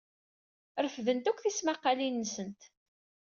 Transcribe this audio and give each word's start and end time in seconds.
Refdent 0.83 1.29
akk 1.31 1.39
tismaqqalin-nsent. 1.41 2.61